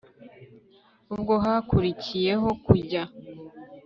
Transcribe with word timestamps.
Ubwo 1.13 1.33
hakurikiyeho 1.43 2.49
kujya 2.65 3.03